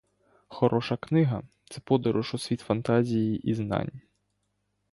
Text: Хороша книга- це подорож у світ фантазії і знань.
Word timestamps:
Хороша 0.47 0.97
книга- 0.97 1.43
це 1.69 1.81
подорож 1.83 2.33
у 2.33 2.37
світ 2.37 2.61
фантазії 2.61 3.37
і 3.49 3.53
знань. 3.53 4.01